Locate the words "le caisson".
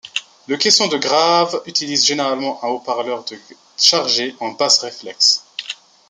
0.47-0.87